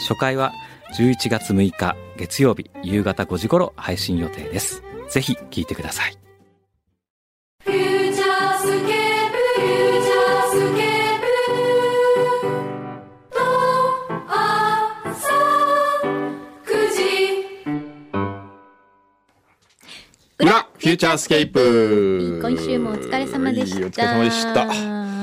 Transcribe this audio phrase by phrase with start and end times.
[0.00, 0.52] 初回は
[0.96, 4.82] 11月6日月曜日夕方5時頃配信予定です。
[5.08, 6.16] ぜひ聞いてください。
[7.64, 11.28] フューチャースケープフューチャースケープ
[13.30, 13.38] と
[15.04, 15.28] 朝
[16.64, 17.00] 9時
[20.38, 22.40] 裏フューチャースケープ。
[22.42, 23.76] 今週もお疲れ様でした。
[23.76, 25.19] はいお疲れ様でした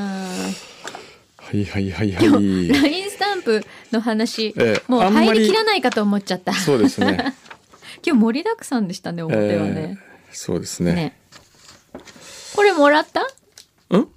[1.49, 6.53] はいはいはいは今い日 LINE スタンプの話、ええもう入りきらないかと思っちゃった。
[6.53, 7.33] そうですね
[8.05, 9.97] 今日盛りだくさんでしたね、表はね。
[10.31, 11.17] そうですねね。
[12.55, 13.21] これもらった？
[13.91, 14.07] うん？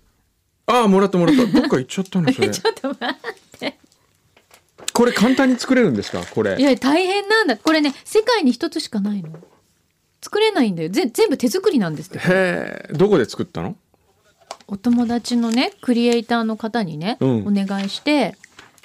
[0.67, 3.79] ああもらったもらったどっか行っちゃったのそれ ちょっと待って。
[4.93, 6.25] これ簡単に作れるんですか？
[6.31, 7.57] これいや大変なんだ。
[7.57, 9.29] これね世界に一つしかないの。
[10.23, 10.89] 作れないんだよ。
[10.91, 12.19] ぜ全部手作りなんですって。
[12.19, 12.23] へ
[12.91, 13.77] えどこで作ったの？
[14.71, 17.47] お友達のねクリエイターの方にね、うん。
[17.47, 18.37] お願いして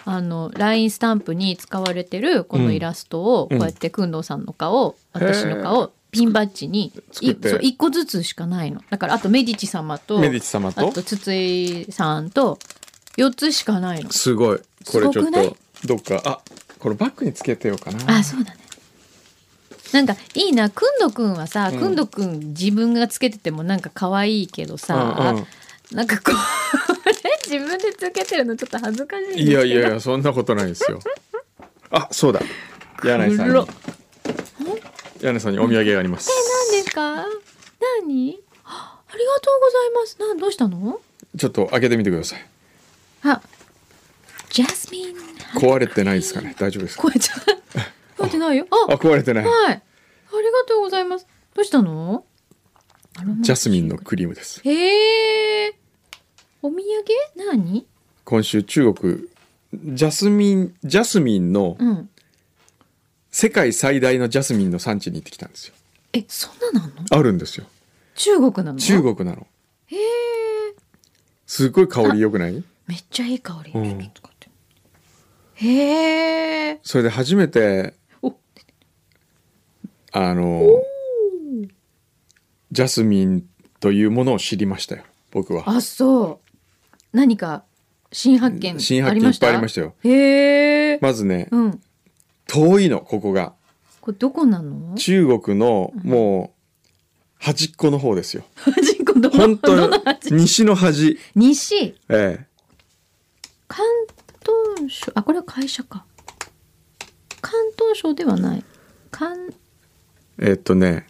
[0.04, 3.60] あの LINE スタンプに使われてるこのイラストをうん。
[3.60, 7.50] こうやって工藤さんの顔、私の顔ピンバッジにい作って。
[7.50, 8.82] そう1個ずつしかないの。
[8.90, 12.58] だからあとメディチ様とメディチ様あとと筒井さんと
[13.18, 14.12] 4つしかないの。
[14.12, 14.60] すごい。
[14.92, 16.42] これちょっとどっかあ
[16.80, 18.18] これバッグにつけてようかな。
[18.18, 18.60] あそうだね。
[19.94, 21.80] なんかいいなくんどくんはさ、うん。
[21.80, 25.46] くんどくん自分がつけててもなんか可愛いけどさ、うんうん
[25.92, 26.38] なんかこれ
[27.46, 31.00] 自分でつけてるのちょっと恥ずかしいいやいやいやそんなことないですよ。
[31.92, 32.42] あそうだ。
[33.04, 33.54] 柳井さん
[35.22, 36.30] 柳井さんにお土産があります。
[36.72, 37.02] 何ですか？
[38.04, 38.40] 何？
[38.66, 40.18] あありがとうございます。
[40.20, 41.00] などうしたの？
[41.38, 42.46] ちょっと開けてみてください。
[43.24, 43.42] あ
[44.50, 45.16] ジャスミン
[45.56, 46.56] 壊れてないですかね？
[46.58, 47.04] 大丈夫ですか？
[47.04, 47.34] これちゃ
[48.18, 48.68] 壊れてないよ。
[48.72, 49.46] ああ壊れてない。
[49.46, 49.54] はい。
[49.72, 51.28] ありがとうございます。
[51.54, 52.26] どうしたの？
[53.42, 54.60] ジャスミンのクリームです。
[54.66, 55.45] へえ
[56.66, 56.84] お土産？
[57.54, 57.86] 何？
[58.24, 59.18] 今週中国
[59.72, 62.10] ジャスミンジャスミンのうん。
[63.30, 65.76] 世界最大のジャスミンの産地に行ってきたんですよ。
[66.14, 66.94] えそんななの？
[67.12, 67.68] あるんですよ。
[68.16, 68.80] 中国なの？
[68.80, 69.46] 中国なの。
[69.86, 70.00] へえ
[71.46, 72.64] すごい香り良くない？
[72.88, 74.12] めっちゃいい香り、うん。
[75.54, 77.94] へえそれで初めて
[78.24, 78.34] お
[80.14, 80.66] あの
[82.72, 83.44] ジャスミン
[83.80, 85.70] というものを知りましたよ僕は。
[85.70, 86.45] あそう
[87.16, 87.64] 何か
[88.12, 89.96] 新発見新発見いっぱいありましたよ。
[90.04, 91.82] へえ、まずねうん。
[92.46, 93.54] 遠いのここが。
[94.02, 94.96] これどこなの？
[94.96, 98.44] 中国のもう端っこの方ですよ。
[98.56, 101.18] 端っこどの本当どの端西の端。
[101.36, 101.96] 西？
[102.10, 102.46] ええ。
[103.68, 103.86] 関
[104.78, 106.06] 東省あこれは会社か。
[107.42, 108.64] 関東省ではない。
[109.10, 109.38] 関
[110.38, 111.08] えっとね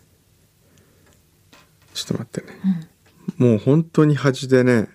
[1.95, 2.89] ちょっと待ってね、
[3.37, 4.87] もう本当に端でね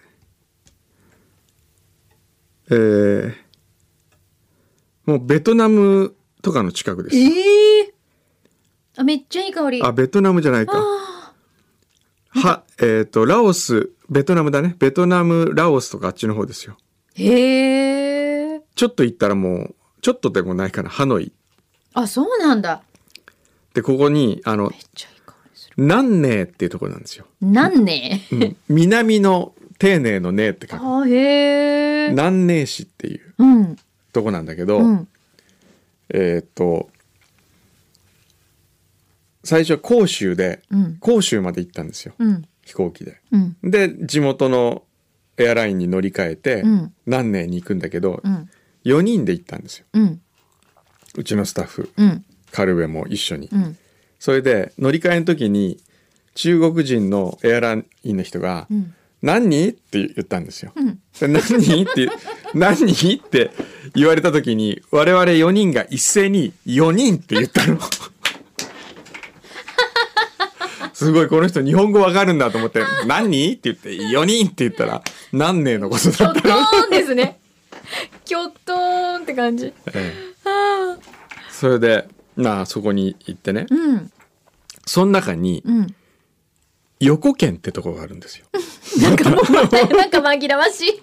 [2.70, 3.34] えー、
[5.04, 7.16] もうベトナムとかの近くです。
[7.16, 7.94] ええ
[8.96, 9.82] あめっちゃいい香り。
[9.82, 10.72] あベトナムじゃないか。
[10.76, 11.32] あ
[12.32, 14.76] はえっ、とラオスベトナムだね。
[14.78, 16.76] ベトナムラオスとかあっちの方ですよ。
[17.16, 20.90] ーへえちょっと行ったらもうちょっとでもないかな。
[20.90, 21.32] ハノイ。
[21.94, 22.82] あそうなんだ。
[23.74, 25.74] でここにあのめっちゃいい香りする。
[25.76, 30.82] 南寧っていうところなんですよ、なんねうん、南の丁寧の寧って書く。
[31.06, 33.76] 南寧市っていううん。
[34.12, 35.08] とこなんだけど、うん。
[36.10, 36.90] えーっと
[39.42, 40.98] 最初は広州でうん。
[41.02, 42.14] 広州まで行ったんですよ。
[42.18, 42.44] うん。
[42.64, 43.20] 飛行機で。
[43.32, 43.56] うん。
[43.62, 44.82] で地元の
[45.38, 46.92] エアラインに乗り換えてうん。
[47.06, 48.50] 南寧に行くんだけど、うん。
[48.84, 49.86] 4人で行ったんですよ。
[51.16, 52.24] うちのスタッフうん。
[52.52, 53.48] カルベも一緒に。
[53.50, 53.78] うん。
[54.18, 55.78] それで乗り換えの時に
[56.34, 60.72] 中国人のエアラインの人がうん「何?」って言ったんですよ。
[60.74, 61.82] うんで何？
[61.82, 62.08] って
[62.54, 63.50] 「何?」って
[63.94, 67.78] 言われた時に我々4人が一斉に「4人」って言ったの。
[70.94, 75.02] すごいこの人日本語わかるんだと思って「何?」って言って「4人」って言ったら
[75.32, 76.90] 何年のことだったの？
[76.90, 77.38] ですね。
[78.24, 79.66] キョトーンって感じ。
[79.66, 80.12] ええ。
[81.50, 84.10] それでまあそこに行ってねうん。
[84.86, 85.94] その中にうん。
[87.00, 88.46] 横県ってとこがあるんですよ。
[89.02, 89.52] なんかもう
[89.96, 91.02] なんか紛らわしい。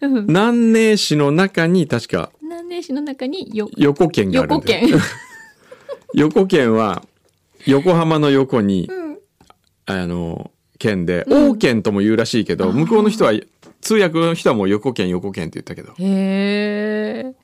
[0.00, 0.26] うん。
[0.26, 4.88] 南寧市の中に確か南寧市の中によ横県があるん横県。
[6.14, 7.02] 横県は
[7.66, 9.06] 横浜の横に、うん
[9.88, 13.32] あの県で、うん王県とも言うらしいけど、向こうの人は
[13.80, 17.34] 通訳の人はもう横県横県って言ったけどへ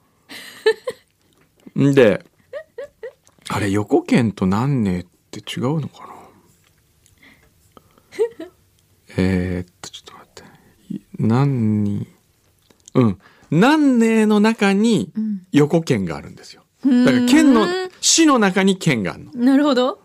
[1.77, 1.81] え。
[1.81, 2.25] んで
[3.49, 6.12] あれ横県と南寧って違うのかな？
[9.17, 10.29] えーっとちょっと待っ
[10.89, 12.07] てい南に
[12.95, 13.19] うん
[13.51, 17.67] 南寧の中にうん横県があるんですよだから県の
[18.01, 20.01] 市の中に県があるのなるほど。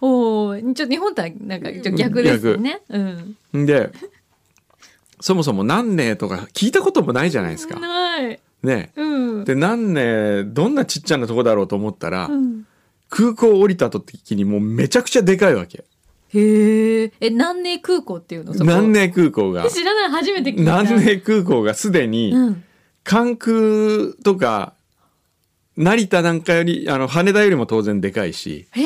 [0.00, 2.80] おお、ちょっと日本とはなんかちょっと逆ですよね。
[2.88, 3.36] うん。
[3.56, 3.92] んで
[5.20, 7.78] そもそも南寧とか聞いたこともないじゃないですか。
[7.78, 8.40] ない。
[8.64, 9.44] ねうん。
[9.44, 12.66] で南寧どんなちっちゃなとこだろうと思ったら、うん
[13.14, 15.84] 空港降りた時にもうめちゃくちゃでかいわけ
[16.34, 17.12] へえ。
[17.20, 18.52] え、南寧空港っていうの？
[18.52, 20.82] 南寧空港が 知らない、初めて聞いた。
[20.82, 22.64] 南寧空港がすでにうん。
[23.04, 24.74] 関空とか
[25.76, 28.82] 成田なんかよりあの羽田よりも当然でかいしへ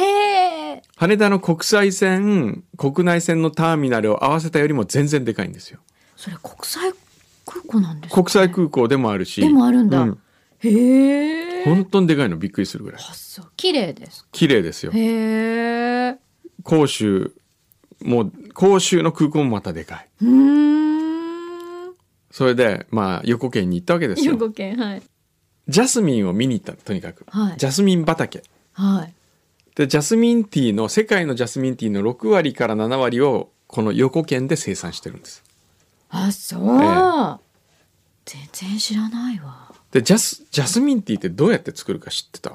[0.76, 0.82] え。
[0.96, 5.80] 羽田の国際線国内線のターミナルを合わせたよりも全然でかいんですよ
[6.16, 6.92] それ国際
[7.44, 10.00] 空港なんですか、国際空港でもあるしでもあるんだ。
[10.00, 10.18] うん
[10.60, 11.64] へえ。
[11.66, 13.46] 本当にでかいのびっくりするぐらいあ、そう。
[13.58, 14.26] 綺麗です。
[14.32, 14.98] 綺麗ですよへ
[16.12, 16.16] え。
[16.64, 17.32] 広州
[18.04, 20.08] もう広州の空港もまたでかい。
[22.30, 25.02] それでまあ横県に行ったわけですよ横県、はい。
[25.68, 28.42] ジャスミンを見に行ったとにかく、はいジャスミン畑
[28.72, 29.12] はい。
[29.74, 35.42] でジャスミンティーの世界のジャスミンティーの6割から7割をこの横県で生産してるんです
[36.10, 36.82] あ、そう。
[36.82, 37.46] え
[38.24, 39.72] 全然知らないわ。
[39.92, 42.52] でジャスジャスミンティーってどうやって作るか知ってた？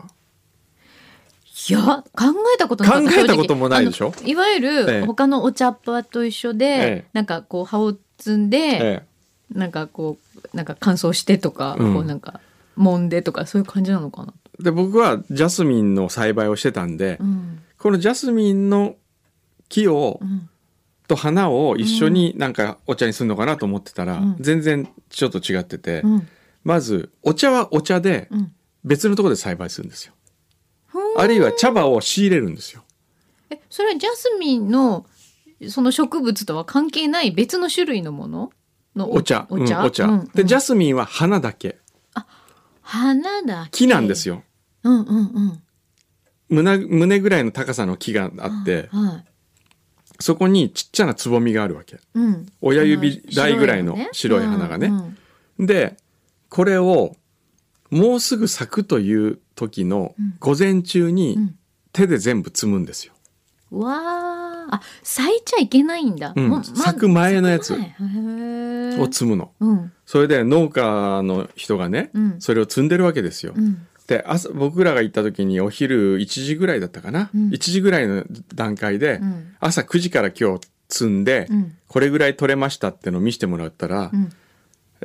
[1.70, 1.80] いや、
[2.14, 2.26] 考
[2.56, 3.02] えたことなか。
[3.02, 4.14] 考えたこともないでしょ？
[4.26, 9.04] いわゆええる他のお茶っ葉と一緒で、ええなんかこう葉を摘んで、え
[9.52, 10.18] なんかこ
[10.54, 12.40] うなんか乾燥してとか、うんこうなんか
[12.78, 14.34] 揉んでとかそういう感じなのかな？
[14.60, 17.62] えで僕はジャスミンの栽培をしてたんで、うん。
[17.78, 18.96] このジャスミンの
[19.70, 20.48] 木をうん。
[21.08, 26.28] と花を一緒になんかお茶にするのかなと思ってたら、うん全然ちょっと違ってて、うん。
[26.64, 28.52] まずお茶はお茶でうん。
[28.84, 30.14] 別のところで栽培するんですよ
[31.18, 32.84] あるいは茶葉を仕入れるんですよ。
[33.50, 35.06] え、それはジャスミンの
[35.70, 38.52] その植物とは関係ない別の種類のもの？
[38.96, 39.48] のお茶。
[39.50, 39.80] お茶？
[39.80, 41.78] うんお茶、うんでジャスミンは花だけ。
[42.82, 43.70] 花だけ。
[43.72, 44.44] 木なんですよ。
[44.84, 45.64] うんうんうん。
[46.50, 49.26] 胸胸ぐらいの高さの木があってはい。
[50.20, 52.00] そこにちっちゃなつぼみがあるわけ。
[52.14, 52.48] うん。
[52.60, 54.88] 親指大ぐらいの白い花がね。
[54.88, 55.18] うん
[55.60, 55.66] うん。
[55.66, 55.96] で
[56.50, 57.16] これを
[57.92, 60.36] もうすぐ咲くという時のうん。
[60.40, 61.56] 午前中にうん。
[61.94, 63.14] 手で全部摘むんですよ、
[63.70, 63.92] わ
[64.72, 66.32] あ、あ、咲いちゃいけないんだ。
[66.34, 66.48] うん。
[66.48, 69.52] も咲く前のやつを摘むの。
[69.60, 69.92] うん。
[70.06, 72.36] それで農家の人がねうん。
[72.40, 73.86] それを摘んでるわけですよ、うん。
[74.08, 77.50] で朝僕らが行った時にお昼1時ぐらいだったかな、うん。
[77.50, 78.24] 1時ぐらいの
[78.56, 79.56] 段階で、うん。
[79.60, 81.76] 朝9時から今日摘んで、うん。
[81.90, 84.30] これぐらい取れましたってのを見せてもらったら、うん。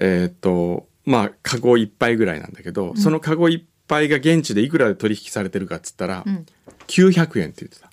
[0.00, 6.44] えーっとまあカゴ1杯ぐらいなんだけど、そのカゴ1杯が現地でいくらで取引されてるかっつったら、うん。
[6.88, 7.90] 900円って言ってた。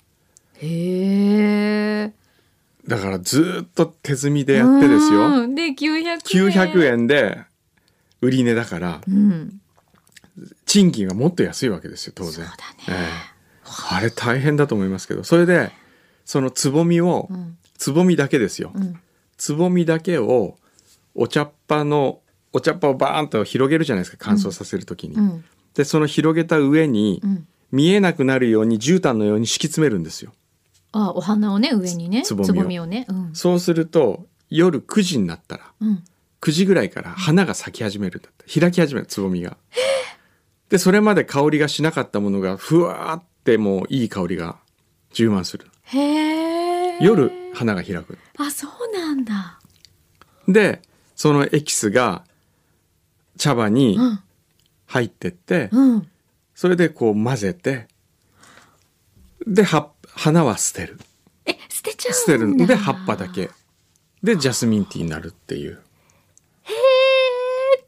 [0.60, 2.12] へえ。
[2.86, 5.20] だからずーっと手摘みでやってですよ。
[5.42, 5.54] うん。
[5.54, 6.18] で900円。
[6.18, 6.84] 900。
[6.84, 7.38] 円で
[8.20, 9.60] 売り値だからうん。
[10.66, 12.32] 賃金がもっと安いわけですよ当然。
[12.32, 12.54] そうだね。
[12.88, 13.34] ええ。
[13.90, 15.70] あれ大変だと思いますけどそれで
[16.24, 17.56] そのつぼみを、うん。
[17.78, 19.00] つぼみだけですよ、うん。
[19.36, 20.56] つぼみだけを
[21.14, 22.20] お茶っ葉の
[22.54, 25.44] お茶っ葉をバーンと広げるじゃないですか乾燥させる時に、うん
[25.74, 27.48] でその広げた上に、うん。
[27.72, 30.32] 見えなくなるように絨毯のように敷き詰めるんですよ
[30.92, 32.22] あ、お花をね上にね。
[32.22, 33.04] つぼみををね。
[33.08, 33.34] うん。
[33.34, 36.04] そうすると夜9時になったらうん。
[36.40, 39.56] 9時ぐらいから花が咲き始めるんだって開き始めるつぼみが
[40.70, 44.56] でそれまで香りがしなかったものがふわーってもういい香りが
[45.12, 46.98] 充満するへえ。
[47.00, 49.58] 夜花が開くあ、そうなんだ。
[50.46, 50.80] で
[51.16, 52.24] そのエキスが
[53.36, 54.20] 茶葉にうん。
[54.86, 56.08] 入ってって、うん。
[56.54, 57.88] それでこう混ぜて
[59.46, 60.98] では花は捨てる
[61.46, 62.12] え、捨てちゃう。
[62.14, 63.50] 捨てるんで葉っぱだけ
[64.22, 65.82] でジャスミンティーになるっていう
[66.62, 66.76] へえ、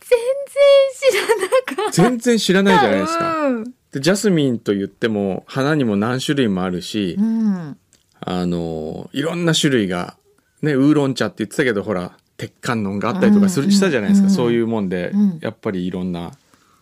[0.01, 1.93] 全然知らなかった。
[1.93, 3.47] 全然知らないじゃないですか。
[3.47, 3.65] うん。
[3.93, 7.79] でジャスミンと言っても花にも何種類もあるし、うん。
[8.21, 10.17] あのいろんな種類が
[10.63, 14.33] ねウーロン茶って言ってたけどほら鉄観音があったりとかする、うんしたじゃないですか、うん。
[14.33, 15.39] そういうもんで、うん。
[15.41, 16.33] やっぱりいろんな。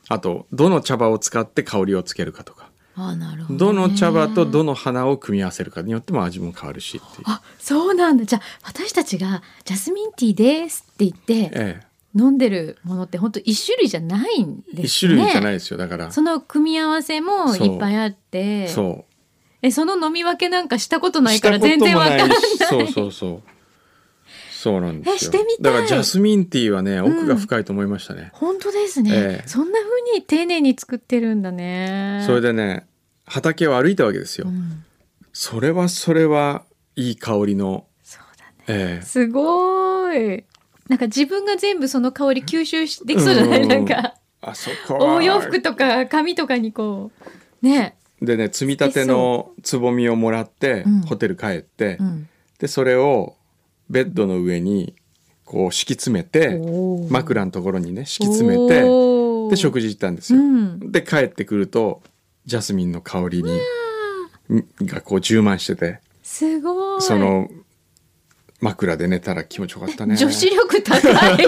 [0.09, 2.69] あとどの茶葉を使って香りをつけるかとか。
[2.97, 3.59] あ、なるほど、ね。
[3.59, 7.25] どの茶葉とどの花を組み合わせるかによっても味も変わるしっていう。
[7.27, 8.25] あ、そうなんだ。
[8.25, 11.51] じゃあ、私たちがジャスミンティーですって言って、え
[11.83, 11.95] え。
[12.17, 14.83] 飲んでるものって本当一種類じゃないんですね。
[14.85, 15.77] 一種類じゃないですよ。
[15.77, 19.05] だからその組み合わせもいっぱいあってそ
[19.63, 23.43] えその飲み分けなんかしたことうないから全然わかんないしそうそうそう
[24.65, 25.15] そうなんですよ。
[25.17, 25.63] えしてみたい。
[25.63, 29.47] だからジャスミンティーはね奥が深いと思いましたね、本当ですね、ええ。
[29.47, 32.23] そんな風に丁寧に作ってるんだね。
[32.25, 32.87] それでね
[33.27, 34.83] 畑を歩いたわけですよ、うん。
[35.35, 36.65] それはそれは
[36.97, 38.55] いい香りの、そうだね。
[38.69, 39.05] ええ。
[39.05, 40.45] すごい。
[40.89, 43.69] なんか自分が全部その香り吸収しできそうじゃない、うん。
[43.69, 44.15] なんか。
[44.41, 45.17] あそこは。
[45.17, 47.11] お洋服とか髪とかにこ
[47.63, 47.67] う。
[47.67, 47.97] ね。
[48.23, 51.01] でね積み立てのつぼみをもらって、うん。
[51.03, 52.29] ホテル帰って、うん。
[52.59, 53.37] でそれを
[53.91, 54.95] ベッドの上に
[55.45, 56.59] こう敷き詰めて
[57.11, 58.83] 枕のところにね敷き詰めて
[59.51, 60.41] で食事行ったんですよ。
[60.41, 60.93] うん。
[60.93, 62.03] で帰ってくると
[62.47, 63.59] ジャスミンの香りに
[64.83, 67.03] がこう充満しててすごい。
[67.03, 67.49] その
[68.61, 70.17] 枕で寝たら気持ちよかったね。
[70.17, 71.37] 女子力高い。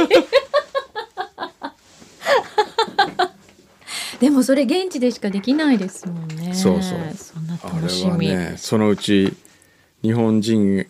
[4.20, 6.54] でもそれ現地でしかできないですもんね。
[6.54, 6.98] そうそう。
[7.14, 9.34] そんなあれは楽しみ、ねそのうち
[10.02, 10.86] 日本人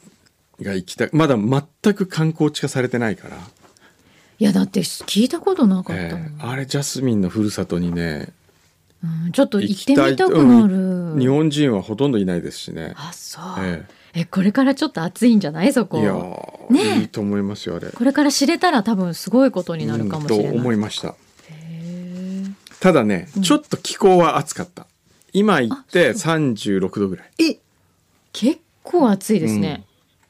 [0.62, 6.02] が行きたまだ全く観光地化されてないから、いやだって聞いたことなかった。
[6.02, 6.30] ええ。
[6.40, 8.28] あれジャスミンのふるさとにね
[9.04, 12.94] うん、ちょっと行ってみたくなる、日本人はほとんどいないですしね。
[12.96, 13.84] あそう、え
[14.14, 14.24] え。
[14.24, 15.72] これからちょっと暑いんじゃない？
[15.74, 15.98] そこ。
[15.98, 16.80] えいやー、ね。
[16.96, 17.90] えいいと思いますよあれ。
[17.90, 21.14] これから知れたら多分すごいことになるかもしれない、うんと思いました。
[21.50, 22.44] へ
[22.80, 23.42] ただね、うん。
[23.42, 24.86] ちょっと気候は暑かった。
[25.34, 27.30] 今行ってあ36度ぐらい。
[27.38, 27.58] ーえ
[28.32, 29.84] 結構暑いですね、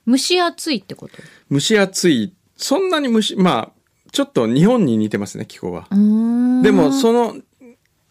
[0.07, 1.15] 蒸し暑いってこと？
[1.51, 2.33] 蒸し暑い。
[2.57, 3.73] そんなに蒸しまあ
[4.13, 5.87] ちょっと日本に似てますね気候は。
[6.63, 7.37] でもその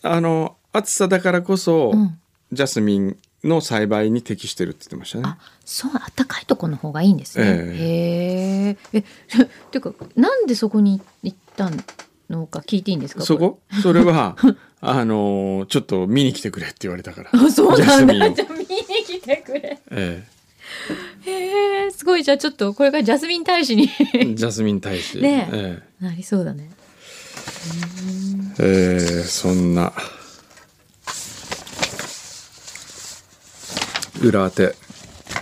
[0.03, 2.19] あの暑さだからこそ、うん
[2.51, 5.37] ジャスミンの栽培に適してるって言ってましたねあ。
[5.65, 7.43] そう暖かいとこの方がいいんですね。
[7.47, 8.97] へえ。
[8.99, 9.01] え、
[9.71, 11.71] ていうかなんでそこに行った
[12.29, 13.23] のか聞いていいんですか？
[13.25, 13.59] そこ？
[13.81, 14.37] それは
[14.79, 17.31] あのちょっと見に来てくれって言われたから。
[17.33, 18.13] あ、 そうなんだ。
[18.29, 19.79] をじゃあ見に来てくれ。
[19.91, 20.27] えへ
[21.87, 25.19] え、すごいじゃあちょっとこれからジャスミン大使にえジャスミン大使。
[25.19, 26.69] ねえなりそうだね。
[28.59, 29.93] えええそんな
[34.21, 34.75] 裏当て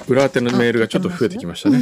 [0.08, 1.80] 裏当てのメールがちょっと増えてきましたね。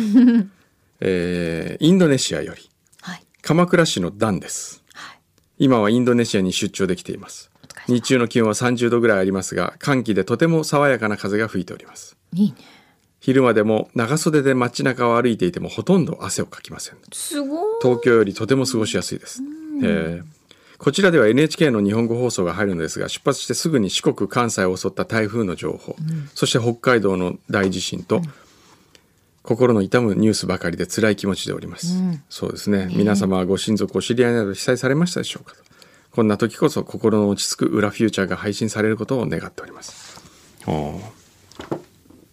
[0.99, 2.69] えーインドネシアより
[3.01, 4.83] はい鎌倉市のダンです。
[4.93, 5.19] はい。
[5.57, 7.49] 今はインドネシアに出張できています。
[7.87, 12.55] 日中の気温は30度ぐらいありますが寒気でとても爽やかな風が吹いておりますいいね。
[13.21, 16.97] 昼間でも長袖で街中を歩いていてもほとんど汗をかきません。
[17.13, 17.79] すごい。
[17.81, 19.41] 東京よりとても過ごしやすいです、
[19.81, 20.41] えー
[20.81, 25.95] こちらでは NHK の日本語放送が入るのですが出発してすぐに四国関西を襲った台風の情報、
[26.33, 28.23] そして北海道の大地震と、
[29.43, 32.23] 心の痛むニュースばかりで辛い気持ちでおります、うん。
[32.31, 32.89] そうですね。
[32.95, 35.61] 皆様はご親族お知り合いなど被災されましたでしょうかと。
[36.09, 40.19] こんな時こそ心の落ち着く裏フューチャーが配信されることを願っております。
[40.65, 41.01] おー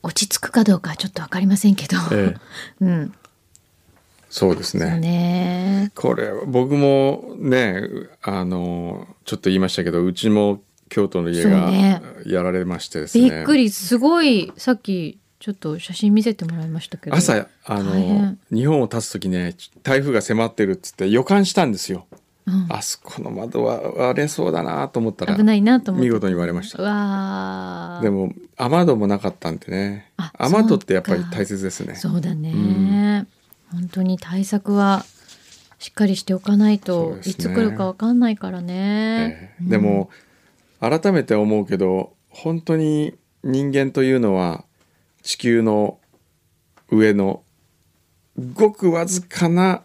[0.03, 1.97] 落ち着くかどうかはちょっとわかりませんけど。
[2.13, 2.41] ええ
[2.85, 3.15] うん。
[4.31, 5.93] そうですねね。
[5.95, 7.83] これ僕もね
[8.23, 17.17] あのちょっと言いましたけどうちも京都の家がねやられましてですねびっくりすごいさっきちょっと写真見せてもらいましたけど。
[17.17, 22.07] 朝あ大の変日本を立つ時ね台風が迫ってるっつって予感したんですよ
[22.49, 22.77] うん。
[22.77, 25.93] あそこの窓は割れそうだなと思ったら危ないなと。
[25.93, 28.01] 見事に割れました。
[28.03, 30.11] でも雨戸もなかったんでね。
[30.17, 31.95] あ雨戸ってやっぱり大切ですね。
[31.95, 33.29] そうだね、うん。
[33.73, 35.05] 本当に対策は
[35.79, 37.21] しっかりしておかないと、ね。
[37.25, 39.55] いつ来るかわかんないからね。
[39.61, 39.71] え、え。
[39.71, 40.11] でも
[40.81, 44.65] 改めて思うけど本当に人間というのは
[45.23, 45.99] 地球の
[46.91, 47.43] 上の
[48.55, 49.83] ごくわずかな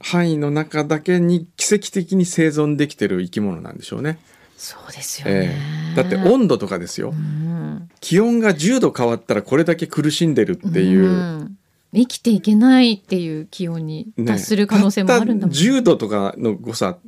[0.00, 4.18] 範囲の中だけに奇跡的に生存できてる生き物なんでしょうね。
[4.56, 5.32] そうですよね。
[5.34, 5.96] え、え。
[5.96, 7.10] だって温度とかですよ。
[7.10, 7.88] うん。
[8.00, 11.58] 気温が10度変わったらこれだけ苦しんでるっていう、ん。
[11.94, 16.98] 生きていけないっていう気温にね達する可能性もあるんだもん、たった10度とかの誤差。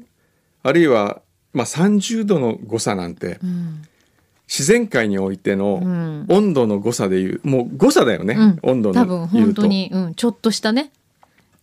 [0.63, 1.21] あるいは、
[1.53, 3.83] まあ、30度の誤差なんてうん。
[4.47, 6.27] 自然界においてのうん。
[6.29, 8.59] 温度の誤差でいうもう誤差だよね、うん。
[8.63, 10.91] 温度の多分本当に、うん、ちょっとしたね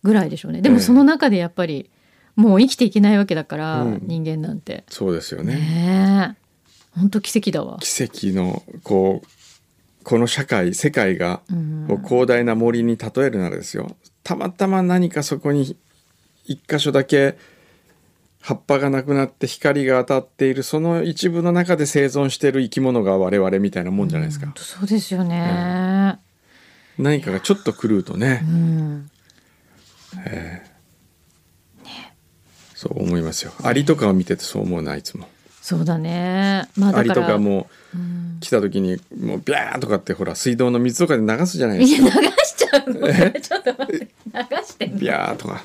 [0.06, 0.62] ぐらいでしょうね。
[0.62, 0.82] でもええ。
[0.82, 1.90] その中でやっぱり
[2.36, 4.00] もう生きていけないわけだから、うん。
[4.02, 4.84] 人間なんて。
[4.88, 5.54] そうですよね。
[5.56, 6.46] ねえ。
[6.98, 9.28] 本当奇跡だわ、奇跡のこう
[10.02, 13.96] この社会世界がう広大な森に例えるならですよ。
[14.24, 15.76] たまたま何かそこに
[16.46, 17.36] 一箇所だけ
[18.40, 26.18] 葉っぱがなくなって光が当たっているその一部の中で生存している生き物が我々みたいなもんじゃないですか、本当そうですよね、
[26.96, 28.40] 何かがちょっと狂うとね。
[28.42, 29.10] うん
[32.74, 33.52] そう思いますよ。
[33.62, 35.26] アリとかを見ててそう思うなあいつも。
[35.62, 36.68] そうだね。
[36.76, 37.26] まあアリだから。
[37.26, 38.38] とかもうん。
[38.40, 43.00] 来た時にもうビャーとかってほら水道の水とかで流すじゃないでいやすか流しちゃうの。
[43.40, 45.62] ちょっと待って流してビャーとか。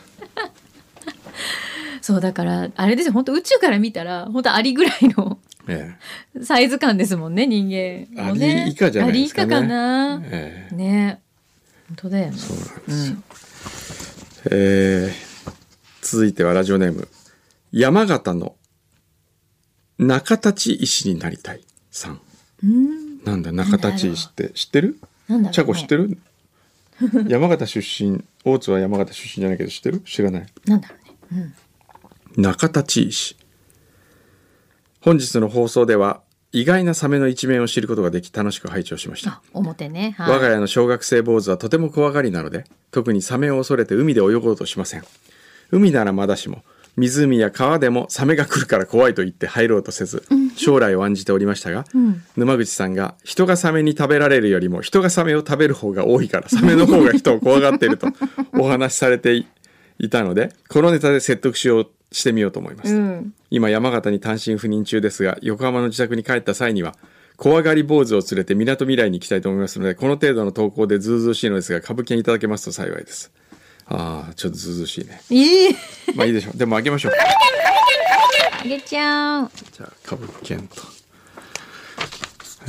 [2.02, 3.14] そうだからあれですよ。
[3.14, 5.92] 本当宇宙から見たら本当アリぐらいのえ
[6.44, 8.62] サイズ感ですもんね人間もね。
[8.62, 9.56] アリ以下じゃないですかね。
[9.56, 10.22] アリ以下かな。
[10.26, 10.74] え、え。
[10.74, 11.22] えね。
[11.90, 12.38] 本当だよね。
[12.38, 13.18] そうなんですよ、
[14.50, 15.32] えー
[16.02, 17.08] 続いてはラジオネーム
[17.72, 18.56] 山形の
[20.00, 22.22] 中立石になりたいさん。
[22.64, 23.24] うん。
[23.24, 25.00] なんだ中立石って知ってる？
[25.28, 25.54] なんだろうね。
[25.54, 26.18] チャコ知ってる？
[27.30, 30.00] 山形出身大津は山形出身じゃないけど知ってる？
[30.02, 30.48] 知らない。
[30.66, 30.96] なんだろ
[31.32, 31.54] うね。
[32.36, 33.38] 中立石。
[35.02, 39.32] 本日の放送では意外なサメの一面を知ることができ楽しく拝聴しました。
[39.32, 40.16] あ表ね。
[40.18, 40.32] はい。
[40.32, 45.04] 我が家の小学生坊主はとても怖がりなので特にサメを恐れて海で泳ごうとしません。
[45.72, 46.64] 海ならまだしも
[46.98, 50.26] 湖や川でもサメが来るから怖いと言って入ろうとせず
[50.58, 52.22] 将来を案じておりましたが、ん。
[52.36, 58.08] 沼口さんが人がサメに食べられるよりも人がサメを食べる方が多いからサメの方が人を怖がっていると
[58.60, 59.46] お話しされて
[60.02, 63.34] いいたのでこのネタで説得しようしてみようと思います、うん。
[63.52, 66.96] 今山形に単身赴任中ですが横浜の自宅に帰った際には
[67.38, 73.32] 怖がり坊主を連れてみなとみらいに行きたいと思いますのでこの程度の投稿でずうずうしいのですが株券いただけますと幸いです。
[73.86, 75.22] ああちょっとずうずうしいね。
[75.30, 75.76] いい。
[76.16, 76.58] まあいいでしょう。
[76.58, 77.12] でもあげましょう。
[78.62, 79.52] あげちゃう。
[79.72, 80.82] じゃあ株券と。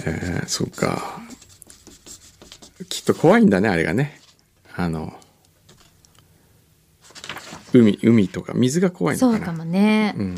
[0.07, 1.21] えー、そっか。
[2.89, 4.21] きっと怖いんだねあれがね。
[4.75, 5.15] あの
[7.73, 9.39] 海海とか水が怖いのかな。
[9.39, 10.35] そうかもね、うん。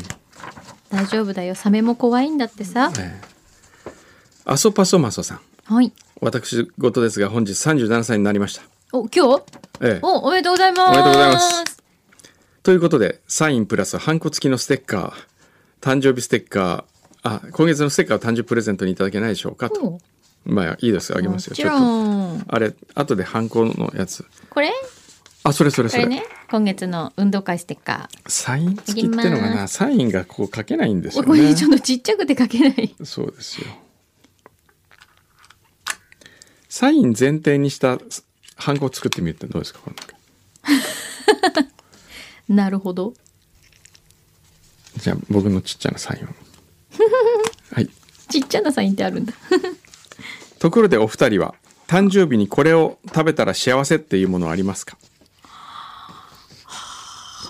[0.89, 1.55] 大丈夫だよ。
[1.55, 3.21] サメも怖いんだってさ、え
[3.87, 3.91] え。
[4.45, 5.39] アソパソマソさん。
[5.65, 5.91] はい。
[6.21, 8.61] 私事ですが本日37歳になりました。
[8.93, 9.43] お今日？
[9.81, 10.87] ええ、おおめでとうございます。
[10.87, 11.83] おめでとうございます。
[12.63, 15.13] ということでサインプラスハンコ付きのステッカー。
[15.81, 16.83] 誕生日ステッカー。
[17.23, 19.81] あ今月のステッカーを誕生日プレゼントにいただけないでしょうかと。
[19.81, 19.99] お
[20.45, 21.15] まあいいです。
[21.15, 21.51] あげますよ。
[21.51, 21.83] もちょっと。
[21.83, 22.45] ん。
[22.47, 24.25] あれ後でハンコのやつ。
[24.49, 24.71] これ？
[25.47, 26.07] あそれそれそれ。
[26.07, 29.67] ね今月の運動会ステッカサイン付きってのがな？
[29.67, 31.27] サインがこう書けないんですよね。
[31.27, 32.95] これちょっとちっちゃくて書けない。
[33.03, 33.67] そうですよ。
[36.67, 37.99] サイン前提にした
[38.55, 40.15] ハンコを作ってみるってどうですかこの中
[42.49, 43.13] なるほど。
[44.97, 46.27] じゃあ僕のちっちゃなサインを。
[47.71, 47.89] はい。
[48.29, 49.33] ちっちゃなサインってあるんだ。
[50.57, 51.53] ところでお二人は
[51.87, 54.97] 誕生日にこれを食べたら幸せっていうものはありますか？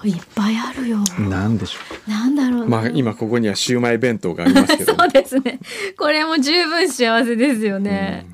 [0.10, 0.98] いっぱいあるよ。
[1.20, 5.60] なんでしょなんだろうまあ今ここにはシウマイ弁当がありますけど そうですね。
[5.98, 8.26] これも十分幸せですよね、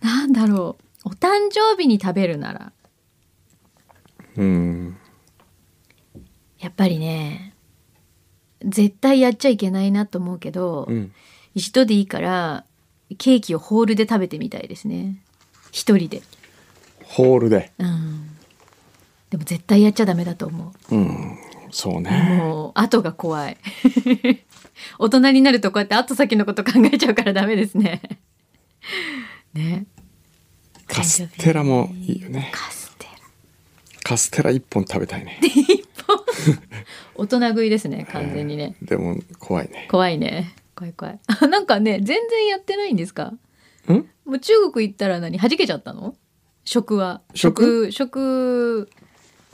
[0.00, 1.08] なんだろう。
[1.08, 2.72] お誕生日に食べるなら。
[4.36, 4.96] うん。
[6.58, 7.54] やっぱりね
[8.64, 11.12] 絶対やっちゃいけないなと思うけど、うん。
[11.54, 12.64] 一度でいいから
[13.18, 15.22] ケーキをホールで食べてみたいですね。
[15.70, 16.22] 一人で。
[17.04, 17.72] ホールで。
[17.78, 18.28] うん
[19.32, 20.94] でも絶対やっちゃダメだと思う。
[20.94, 21.38] ん
[21.70, 22.36] そううね。
[22.38, 23.56] もう後が怖い。
[25.00, 28.02] 大人になるとこうやって後先のこと考えちゃうからダメですね。
[29.54, 29.86] ね。
[30.86, 32.50] カステラもいいよね。
[32.54, 33.10] カステラ。
[34.02, 35.40] カステラ一本食べたいね。
[37.16, 38.76] 大人食いですね完全にね。
[38.82, 39.88] でも怖いね。
[39.90, 40.54] 怖いね。
[40.76, 41.18] 怖い怖い。
[41.40, 43.32] あなんかね全然やってないんですか？
[43.88, 43.92] ん？
[44.26, 45.38] もう中国行ったら何？
[45.38, 46.14] 弾けちゃったの？
[46.64, 47.22] 食は。
[47.34, 47.90] 食？
[47.90, 48.90] 食食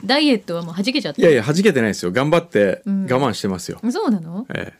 [0.03, 1.21] ダイエットはもう弾けちゃった？
[1.21, 2.11] いやいや弾けてないですよ。
[2.11, 3.03] 頑張ってうん。
[3.03, 4.45] 我慢してますよ、そうなの？
[4.53, 4.73] え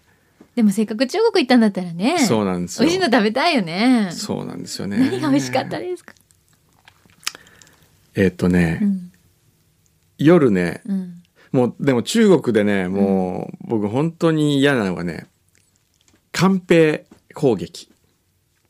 [0.55, 2.85] でもせっかく中国行ったんだったらねえ、そうなんですよ。
[2.85, 4.09] 美味しいの食べたいよね。
[4.11, 4.97] そうなんですよね。
[4.97, 6.13] 何が美味しかったですか、
[8.15, 9.11] えーっとね、うん。
[10.17, 11.21] 夜ねうん、
[11.53, 15.27] もうでも中国でねもう僕本当に嫌なのがね
[16.33, 17.89] 官兵攻撃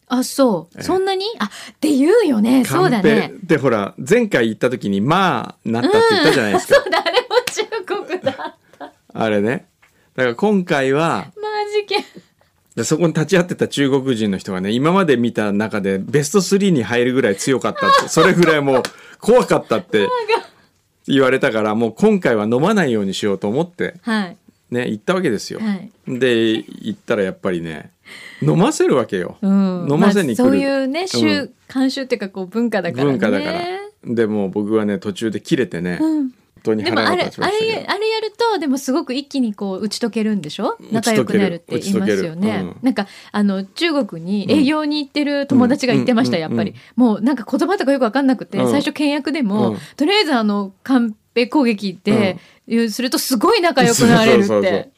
[0.09, 0.83] あそう、ええ。
[0.83, 1.25] そんなに？
[1.39, 2.65] あって言うよね。
[2.65, 3.31] そうだね。
[3.43, 7.27] でほら前回行った時にまあなったって言ったじゃないですか、 そうだあれも
[7.85, 8.57] 中国だ
[9.13, 9.67] あれね。
[10.15, 12.03] だから今回はマジけ
[12.75, 18.83] でそこに立ち会ってた中国人の人がね今まで見た中でベスト3に入るぐらい強かったってそれぐらいもう
[19.19, 20.07] 怖かったって
[21.07, 24.37] 言われたからもう今回は飲まないようにしようと思ってはい。
[24.71, 25.59] ね行ったわけですよ。
[25.59, 27.91] はい、で行ったらやっぱりね
[28.41, 29.37] 飲ませるわけよ。
[29.41, 30.43] うん、飲ませに来る。
[30.43, 31.53] あそういうね習、うん。
[31.67, 33.11] 慣習っていうかこう文化だからね。
[33.11, 33.59] 文化だから。
[34.05, 36.31] でもう僕はね途中で切れてね、うん。
[36.61, 40.77] 当にでもあれあれあれやるとでもすごく一気にこう打ち解けるんでしょ？
[40.91, 42.59] 仲良くなるって言いますよね、る。
[42.59, 42.77] うん。
[42.81, 46.41] なんかあの中国に営業に行ってる友達が言ってました、うん。
[46.41, 48.71] やっぱり、もうなんか言葉とかよく分かんなくて、うん。
[48.71, 49.77] 最初倹約でも、うん。
[49.95, 52.37] とりあえずあのカンペ攻撃って、
[52.89, 54.91] するとすごい仲良くなれるって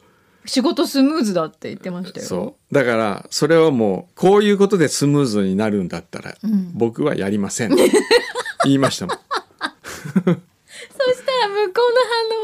[0.45, 2.25] 仕事スムーズだって言ってましたよ。
[2.25, 2.73] そう。
[2.73, 6.71] だからそれはもうこういうことでスムーズになるんだったら、ん。
[6.73, 7.75] 僕はやりません。
[8.65, 9.17] 言いましたもん。
[10.03, 11.81] そしたら向こ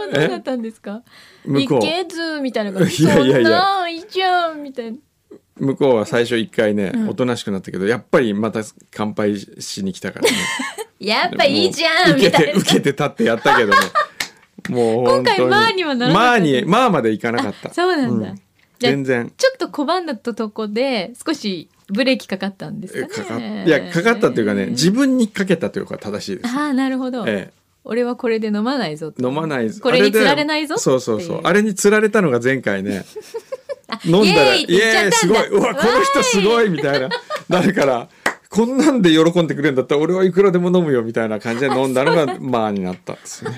[0.06, 1.02] うの反応はどうだったんですか？
[1.46, 1.78] 向こう。
[1.80, 3.04] いけずみたいな感じ。
[3.04, 3.90] いやいやいや。
[3.90, 4.98] いいじゃんみたいな。
[5.60, 7.10] 向こうは最初一回ね、ん。
[7.10, 10.38] おとなしくなったけどやっぱりまた乾杯しに来たからね。
[11.00, 12.54] やっぱいいじゃんみたいな。
[12.54, 13.78] て受けて立ってやったけどね
[14.70, 16.40] もう今回マーにはならなかった。
[16.40, 17.74] マーにマーまでいかなかった。
[17.74, 18.42] そうなんだ、うん。
[18.80, 19.32] 全然。
[19.36, 23.08] ちょっと拒んだとこで少しブレーキかかったんですかね。
[23.08, 27.52] えかかっいやかかったっていうかね自分にかけたというか正しいです、ああなるほど、え
[27.86, 29.24] 俺はこれで飲まないぞと。
[29.24, 31.42] え、飲まないこれにあで釣られないぞそうそうそう。
[31.44, 33.06] あれに釣られたのが前回ね。
[34.04, 35.48] 飲んだらイエーイすごい。
[35.48, 37.10] うわこの人すごいみたいな。
[37.48, 38.10] なるから
[38.50, 43.52] こんなんで喜んでくれるんだったら俺はいくらでも飲むよみたいな感じで飲んだのがまあになったんですね。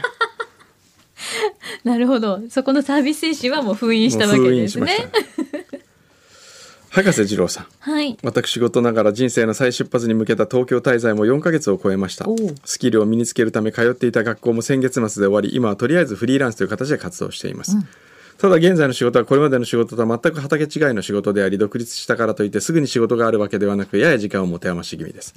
[1.84, 2.42] なるほど。
[2.50, 4.58] そこのサービス精神はもう封印したわけですね。
[4.58, 5.80] 印しました。
[6.89, 7.68] 博士二郎さん。
[7.80, 8.18] はい。
[8.24, 12.26] 私事ながら人生の再出発に向けた東京滞在も4ヶ月を超えました。
[12.65, 17.78] スキルを身につけるため通っていた学校も先月末で終わり今はとりあえずフリーランスという形で活動しています、
[18.39, 25.36] ただ現在の仕事はこれまでの仕事とは全く畑違いの仕事であり独立したからといってすぐに仕事があるわけではなくやや時間を持て余し気味です、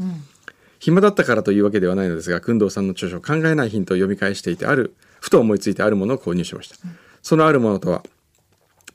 [0.78, 6.74] 暇だったからというわけではないのですが工藤さんの著書「考えないヒント」を読み返していてあるふと思いついてあるものを購入しました、
[7.22, 8.02] そのあるものとは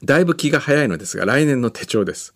[0.04, 2.34] だいぶ気が早いのですが来年の手帳です。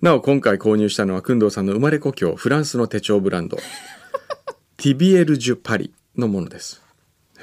[0.00, 3.56] なお今回購入したのは工藤さんの生まれ故郷フランスの手帳ブランド。
[4.76, 6.80] ティビエル・ジュ・パリのものです。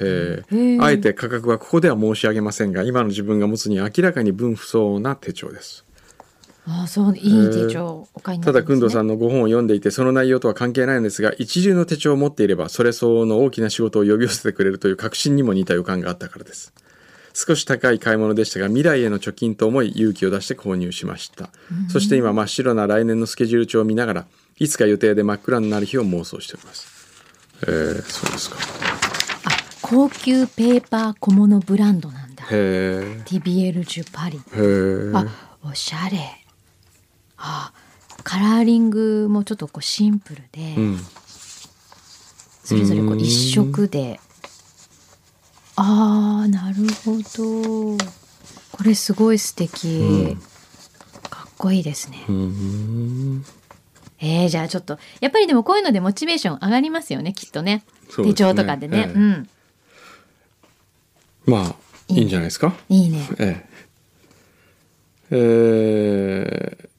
[0.00, 5.84] へえあえて価格はここでは申し上げませんが今の自分が持つには明らかに分不相応な手帳です
[6.66, 16.72] ああそういい手帳お買いになたっただ工藤さんのご本を読んでいてその内容とは関係ないのですが一流の手帳を持っていればそれ相応の大きな仕事を呼び寄せてくれるという確信にも似た予感があったからです。
[17.36, 21.50] 少し高い買い物でしたが未来への貯金と思い勇気を出して購入しました、
[21.88, 26.86] そして今真っ白な来年のスケジュール帳を見ながらいつか予定で真っ暗になる日を妄想しております。
[27.62, 28.56] えー、そうですか。
[29.46, 32.44] あ高級ペーパー小物ブランドなんだ。
[32.44, 34.36] へえティビエル・ジュ・パリ。
[34.36, 35.26] へえあ
[35.64, 36.43] おしゃれ
[37.46, 37.72] あ
[38.22, 40.98] カラーリングもちょっとこうシンプルで、うん。
[42.64, 44.18] それぞれこう一色で。
[45.76, 47.18] あーなるほ
[47.98, 47.98] ど。
[48.72, 50.36] これすごい素敵、
[51.28, 52.18] かっこいいですね、
[54.20, 57.84] えー、じゃあちょっとやっぱりでもこういうのでモチベーション上がりますよねきっとね。
[58.18, 58.24] ね。
[58.24, 59.12] 手帳とかでね、ええ。
[59.12, 59.48] うん。
[61.46, 61.74] まあ
[62.08, 62.74] いいんじゃないですか？
[62.88, 63.28] いいね。
[63.38, 63.64] え
[65.30, 65.36] え。
[65.36, 66.93] えー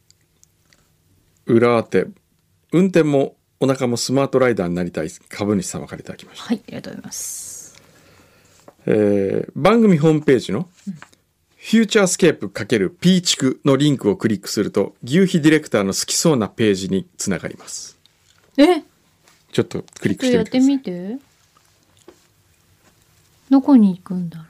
[1.46, 2.08] 裏当て
[2.72, 7.82] 運転もお腹もスマートライダーになりたい株主様からいただきました、はいありがとうございます。
[8.86, 10.68] えー番組ホームページの
[11.56, 17.98] フューチャースケープ×ピーチクのリンクをクリックすると牛皮ディレクターの好きそうなページにつながります。
[18.58, 18.84] え？
[19.52, 20.70] ちょっとクリックしてみてください。
[20.70, 21.18] みて。
[23.50, 24.46] どこに行くんだろ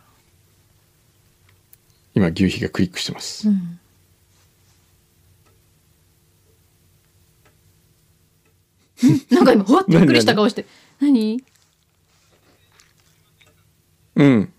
[2.14, 3.80] 今牛皮がクリックしてます、う、うん、
[9.30, 10.66] なんか今ほわっとびっくりした顔して。
[11.02, 11.44] 何？
[14.16, 14.52] うん。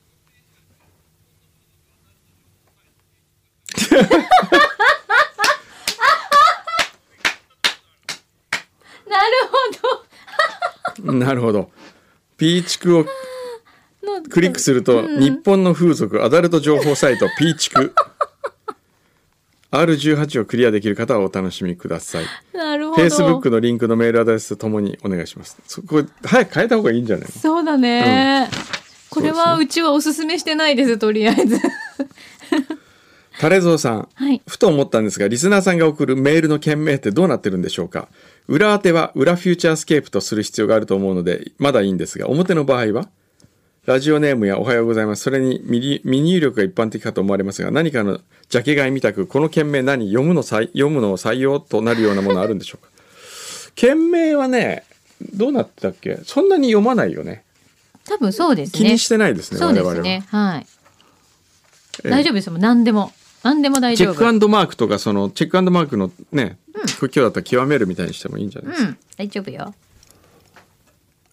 [9.08, 9.32] なる
[11.06, 11.70] ほなるほど。
[12.36, 13.06] ピーチクを
[14.30, 17.94] クリックすると、日本の風俗アダルト情報サイトピーチク
[19.72, 22.24] R18 をクリアできる方はお楽しみください。
[22.52, 23.02] なるほど。
[23.02, 25.58] Facebook のリンクのメールアドレスとともにお願いします。
[25.66, 27.32] そこ早く変えた方がいいんじゃないの？
[27.32, 28.48] そうだね、
[29.10, 31.58] これはうちはおすすめしてないですとりあえず。
[33.38, 34.40] タレゾウさん、はい。
[34.46, 38.08] ふと思ったんですがリスナーさんが送るメールの件名ってどうなってるんでしょうか？
[38.48, 43.08] 裏当ては裏フューチャースケープとする必要があると思うのでまだいいんですが表の場合は？
[43.86, 45.22] ラジオネームやおはようございます。
[45.22, 52.90] それに未入力が一般的かと思われますが何かのジャケ買いみたくこの件名何読むの採読むのを採用となるようなものあるんでしょうか？
[53.76, 54.82] 件名はね
[55.32, 56.18] どうなってたっけ？
[56.24, 57.44] そんなに読まないよね。
[58.08, 58.78] 多分そうですね。
[58.78, 60.24] 気にしてないですねそうです我々はね。
[60.30, 60.66] はい、
[62.04, 62.10] ええ。
[62.10, 63.12] 大丈夫ですもう何でも。
[63.44, 64.14] 何でも大丈夫。
[64.14, 66.58] チェックマークとかそのチェックマークのね、
[66.98, 68.98] 今日だったら極めるみたいにしてもいいんじゃないですか、うん。
[69.16, 69.72] 大丈夫よ。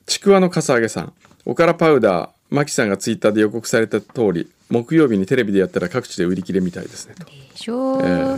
[0.05, 1.13] ちくわのかさあげさん。
[1.45, 7.25] おからパウダーマキさんがツイッターで予告された通り木曜日にテレビでやったら各地で売り切れみたいですねと。
[7.25, 8.37] でしょう、え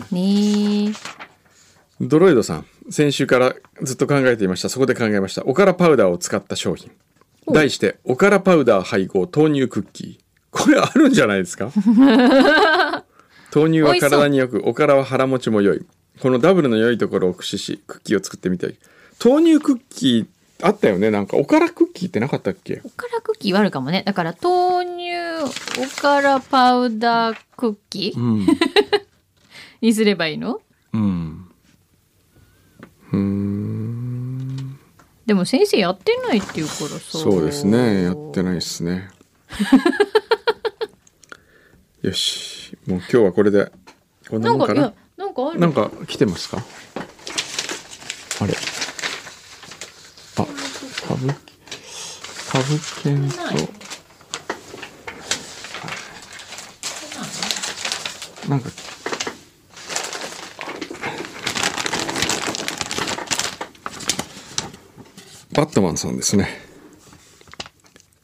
[0.89, 0.93] ね。
[1.99, 4.69] ドロイドさん先週からずっと考えていました。
[4.69, 5.43] そこで考えました。
[5.45, 6.91] おからパウダーを使った商品。
[7.51, 10.23] 題しておからパウダー配合豆乳クッキー。
[10.51, 11.71] これあるんじゃないですか？
[13.54, 15.86] 豆乳は体によくおからは腹持ちも良い。
[16.21, 18.75] このダブルの良いところを駆使しクッキーを作ってみたい。
[19.23, 20.25] 豆乳クッキー
[20.62, 21.12] あったよね。
[21.12, 22.82] なんかおからクッキーってなかったっけ？
[22.84, 24.04] おからクッキーはあるかもね。
[24.06, 25.12] だから豆乳
[25.82, 28.20] おからパウダークッキー？
[28.20, 28.48] うん。
[29.82, 30.62] にすればいいの？
[30.94, 31.50] うん。
[33.12, 34.80] うーん。
[35.26, 37.00] でも先生やってないっていうからさ。
[37.18, 38.04] そうですね。
[38.04, 39.10] やってないですね。
[42.02, 42.78] よし。
[42.88, 43.72] もう今日はこれで
[44.30, 44.94] こんなもんかな？
[45.18, 45.28] な
[45.68, 46.63] んか来てますか？
[48.41, 48.54] あれ
[50.38, 50.46] あ
[51.08, 51.28] 株
[52.56, 53.36] 株券と。
[58.50, 58.70] なんか。
[65.52, 66.48] バットマンさんですね。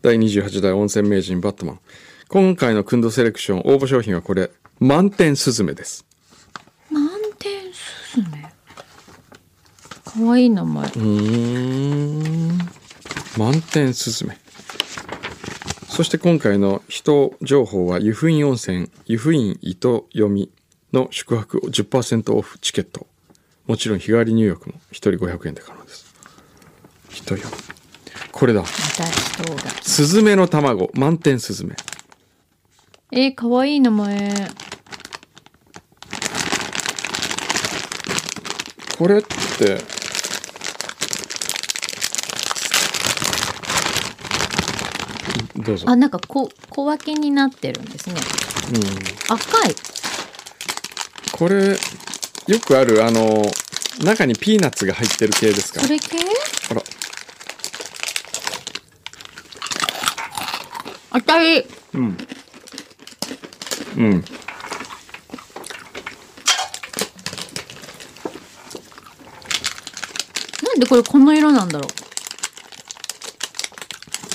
[0.01, 1.79] 第28代温泉名人バットマン。
[2.29, 4.49] 今回のクンドセレクション応募商品はこれ。
[4.79, 6.05] 満点スズメです。
[6.89, 8.49] 満点スズメ
[10.05, 10.85] かわいい名前。
[10.85, 12.80] うーん
[13.37, 14.37] 満点スズメ。
[15.87, 20.49] そして今回の人情報は湯布院温泉湯布院糸読み
[20.93, 23.07] の宿泊10%オフチケット。
[23.67, 26.13] もちろん日帰り入浴も1人500円で可能です。
[27.09, 27.43] 人よ
[28.31, 28.61] これだ。
[28.61, 29.61] また人が。
[29.81, 30.89] スズメの卵。
[30.93, 31.75] 満点スズメ。
[33.11, 34.49] えー、かわいい名前。
[38.97, 39.90] これって
[45.55, 45.89] どうぞ。
[45.89, 48.15] あなんかこ小分けになってるんですね。
[48.73, 49.33] うん。
[49.33, 49.75] 赤い。
[51.31, 51.77] これ
[52.47, 53.43] よくあるあの
[54.03, 55.81] 中にピーナッツが入ってる系ですか？
[55.81, 56.17] それ系？
[56.69, 56.83] あら。
[61.11, 61.65] 赤い。
[61.93, 62.17] うん。
[63.97, 64.11] うん。
[70.63, 72.00] なんでこれこの色なんだろう？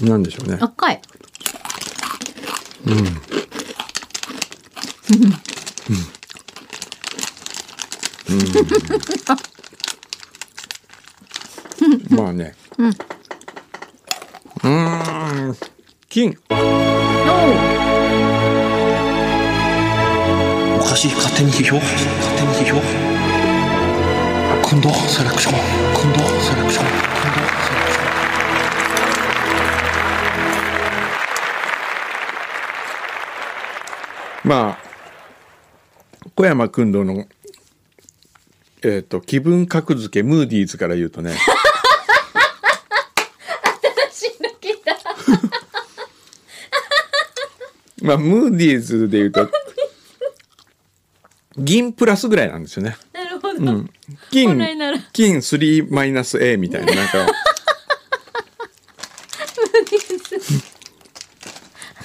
[0.02, 0.58] なんでしょうね。
[0.60, 1.00] 赤い。
[12.10, 12.54] まあね。
[12.78, 12.90] うん。
[14.62, 15.56] ーん。
[16.08, 16.36] 金。
[20.78, 21.76] おかしい勝手に批評？
[21.76, 21.90] 勝
[22.36, 22.80] 手に批評？
[24.68, 25.54] 今度セレクション。
[25.94, 26.86] 今度セレクション
[34.46, 34.86] まあ
[36.36, 37.26] 小山君堂の
[38.84, 41.36] えっ、と気分格付けムーディーズから言うとね。
[44.12, 44.96] 新の来た。
[48.06, 49.50] まあムーディーズで言うと
[51.58, 52.96] 銀プラスぐらいなんですよね。
[53.12, 53.90] なるほど、うん。
[54.30, 54.56] 金
[55.12, 57.12] 金3マイナス A みたいななんか。
[57.12, 57.22] ちょ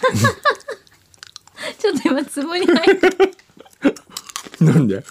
[0.10, 0.41] っと
[2.12, 3.10] 今ツボに入って
[4.64, 4.96] なんで？
[4.96, 5.04] なん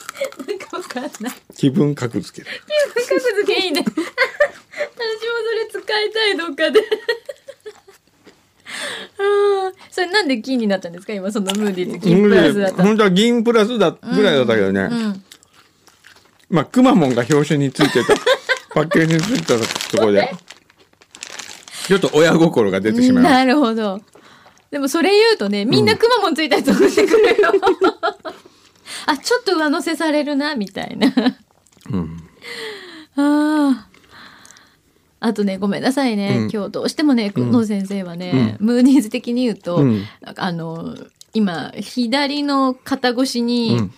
[0.58, 1.32] かわかんない。
[1.56, 3.82] 気分格付け格付けいいね。
[3.84, 4.04] 私も
[5.72, 6.80] それ使いたいどっかで。
[9.18, 9.72] あー。
[9.90, 11.12] それなんで金になったんですか？
[11.12, 12.82] 今そのムーディーズ金プラスだった。
[12.82, 15.24] 本当は銀プラスだぐらいだったけどね、うん
[16.50, 18.14] まあくまモンが表紙についてた。
[18.74, 20.32] パッケージについてたところで。
[21.86, 24.00] ちょっと親心が出てしまいましなるほど
[24.70, 27.52] でもそれ言うとねみんなくまモンついたやつ送ってくるよ、
[29.06, 31.10] あちょっと上乗せされるなみたいな。
[31.10, 31.22] た、
[31.90, 32.16] うん、
[33.16, 33.90] あー。
[35.22, 36.50] あとねごめんなさいね、うん。
[36.50, 40.04] 今日どうしてもね久野先生はね、ムーディーズ的に言うと、うん。
[40.36, 40.96] あの
[41.34, 43.92] 今左の肩越しに、うん。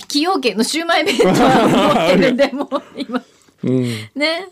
[0.00, 3.22] 崎陽軒のシウマイ弁当を持ってるんで もう今。
[3.62, 3.82] うん、
[4.16, 4.48] ね。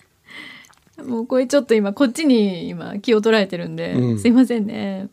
[1.04, 4.18] もうこれちょっと今こっちに今気を取られてるんで、うん。
[4.18, 5.08] すいませんね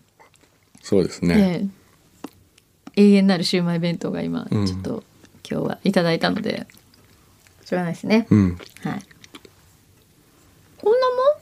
[0.87, 1.69] そうですね、
[2.95, 4.65] ええ永遠なるシウマイ弁当が今、うん。
[4.65, 5.03] ちょっと
[5.49, 6.65] 今日はいただいたので。
[7.65, 9.03] しょうがないですね、うん、はい。
[10.77, 11.37] こんなもん？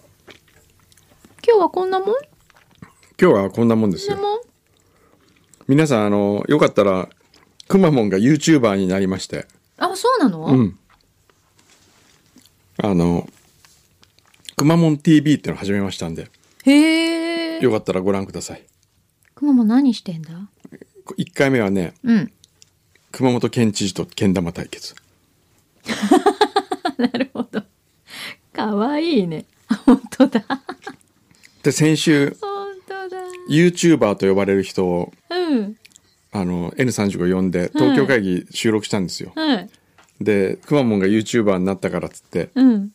[1.47, 2.09] 今日はこんなもん？
[2.09, 2.15] こ
[3.21, 4.17] 今日はこんなもんですよ。
[4.17, 4.39] んなもん？
[5.67, 7.07] 皆さんあのよかったら
[7.67, 9.45] くまモンが YouTuber になりまして。
[9.77, 10.79] あそうなの、うん。
[12.77, 13.29] あの
[14.55, 16.31] くまモン TV っていうのを始めましたんで。
[16.63, 18.63] へえへえよかったらご覧ください
[19.45, 20.31] くまモン何してんだ
[21.17, 22.31] ？1回目はねうん。
[23.11, 24.95] 熊本県知事とけん玉対決。
[26.97, 27.63] なるほど。
[28.51, 29.45] かわいいね。
[29.85, 30.43] 本当だ。
[31.61, 33.17] で先週本当だ。
[33.49, 35.77] YouTuber と呼ばれる人をうん。
[36.31, 39.69] あの N35 呼んで東京会議収録したんですよ、はい。
[40.19, 42.91] でくまモンが YouTuber になったからっつってうん。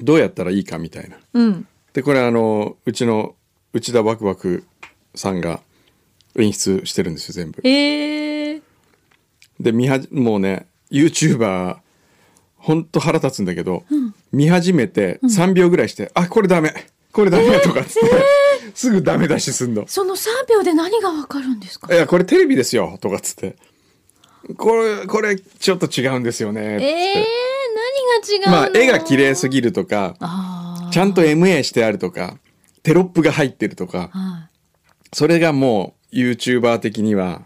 [0.00, 1.16] どうやったらいいかみたいな。
[1.34, 1.66] うん。
[1.92, 3.36] でこれあのうちの
[3.72, 4.66] 内田ワクワク
[5.14, 5.60] さんが
[6.36, 7.60] 演出してるんですよ全部。
[7.62, 8.62] へえ
[9.60, 11.78] で見はじもうね YouTuber
[12.56, 13.84] ほんと腹立つんだけど、
[14.32, 16.74] 見始めて3秒ぐらいして「あこれダメ
[17.12, 19.84] これダメ」とかっつって、すぐダメ出しすんの。
[19.86, 21.92] その3秒で何がわかるんです「か？
[21.94, 23.56] いやこれテレビですよ」とかっつって
[24.58, 27.24] 「これこれちょっと違うんですよね」っつって、えー、
[28.26, 28.52] 何が違うの？
[28.52, 30.16] まあ絵が綺麗すぎるとか
[30.90, 32.38] ちゃんと MA してあるとか
[32.82, 34.48] テロップが入ってるとかはい。
[35.12, 37.42] それがもう YouTuber 的には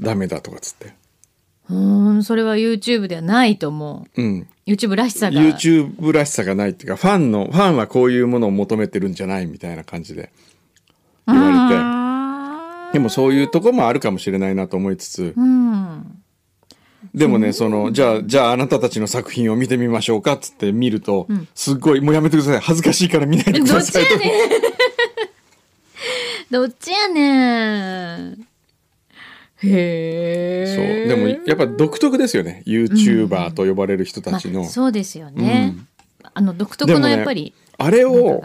[0.00, 0.94] ダメだとかっつって。
[1.70, 4.22] うーんそれは YouTube ではないと思う。
[4.22, 4.46] うん。
[4.66, 5.40] YouTube らしさが。
[5.40, 10.32] YouTube らしさがないっていうかファンのファンはこういうものを求めてるんじゃないみたいな感じで
[11.26, 11.76] 言われ
[12.92, 12.94] て。
[12.94, 15.34] でもそういうとこもあるかもしれないなと思いつつ。
[15.36, 16.22] うん。
[17.14, 22.60] でもねそのじゃあじゃああなたたちの作品を見てみましょうかっつって見ると、すっごいもうやめてください。
[22.60, 24.18] 恥ずかしいから見ないでくださいと
[26.50, 28.48] どっちやねん。
[29.60, 32.62] へそうえでもやっぱ独特ですよね。
[32.66, 35.74] YouTuber と呼ばれる人たちの、まあ、そうですよね、
[36.34, 38.44] あの独特のやっぱり、あれを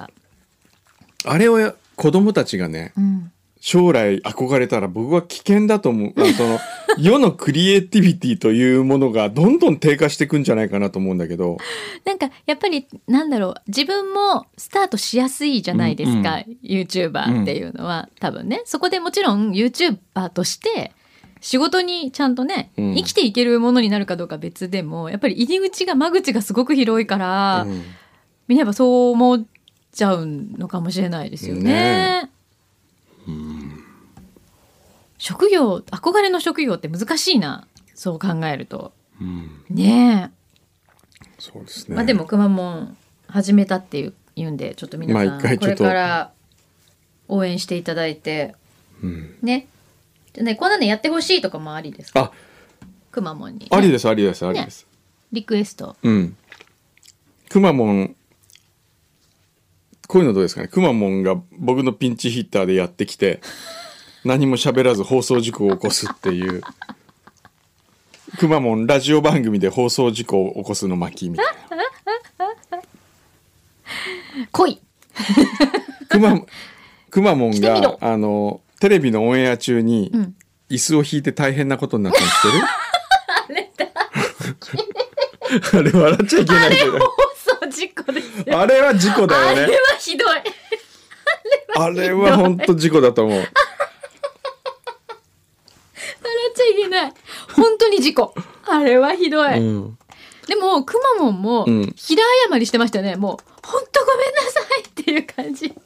[1.25, 3.31] あれをや子供たちがねうん
[3.65, 6.13] 将来憧れたら僕は危険だと思う。
[6.17, 6.59] あその
[6.97, 11.55] 世のクリエイティビティというものがどんどん低下していくんじゃないかなと思うんだけど。
[12.03, 20.91] なんかやっぱりなんだろう自分もスタートしやすいじゃないですか、YouTuber っていうのは、多分ねそこでもちろん YouTuber として
[21.39, 22.95] 仕事にちゃんとね、うん。
[22.95, 27.81] 生きていけるものになるかどうか別でもやっぱり入り口が間口がすごく広いから、うん。
[28.49, 29.45] みんなやっぱそう思っ
[29.93, 31.61] ちゃうのかもしれないですよね。
[31.63, 32.32] ね
[35.17, 37.67] 職業憧れの職業って難しいな。
[37.95, 38.91] そう考えると。
[39.21, 39.63] うん。
[39.69, 40.31] ね
[41.39, 41.95] そうですえ、ね。
[41.95, 46.31] まあでもくまモン始めたっていう言うんでちょっと皆さん、これから
[47.27, 48.55] 応援していただいて。
[49.01, 49.37] うん。
[49.41, 49.67] ね。
[50.33, 52.19] でねこんなのやってほしいとかもありですか？
[52.19, 52.31] あ。
[53.11, 53.59] くまモンに。
[53.59, 54.87] ね、ありですありですありです、
[55.31, 55.95] リクエスト。
[56.01, 56.35] うん。
[57.49, 58.15] くまモン
[60.07, 60.67] こういうのどうですかね？
[60.67, 63.41] くまモンが僕のピンチヒッターでやってきて
[64.25, 66.61] 何も喋らず放送事故を起こすっていう。
[68.37, 71.53] くまモンラジオ番組で放送事故を起こすの巻みたいな。
[74.51, 74.81] 来い
[76.09, 76.41] くま
[77.11, 80.35] くまモンがあのテレビのオンエア中にん。
[80.69, 83.83] 椅子を引いて大変なことになったの知ってる？
[85.79, 86.99] あれ笑っちゃいけないけど
[87.73, 88.59] 事故ですよ。
[88.59, 89.63] あれは事故だよね。
[89.63, 90.29] あれはひどい。
[91.75, 93.37] あれは本当事故だと思う。
[93.37, 93.53] 笑っ
[96.55, 97.13] ちゃいけない。
[97.55, 98.33] 本当に事故。
[98.65, 99.97] あれはひどい、うん。
[100.47, 101.93] でもくまモンもうん。
[101.95, 103.15] 平謝りしてましたよね。
[103.15, 105.69] もう本当ごめんなさいっていう感じ。
[105.69, 105.83] ごめん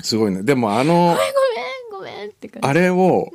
[0.00, 0.42] すごいね。
[0.42, 1.16] でもあの
[1.90, 2.68] ごめんって感じ。
[2.68, 3.30] あれを